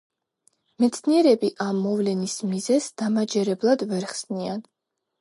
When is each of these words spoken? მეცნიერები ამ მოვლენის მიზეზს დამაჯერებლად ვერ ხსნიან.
მეცნიერები 0.83 1.51
ამ 1.67 1.83
მოვლენის 1.89 2.41
მიზეზს 2.55 2.99
დამაჯერებლად 3.05 3.89
ვერ 3.95 4.13
ხსნიან. 4.17 4.69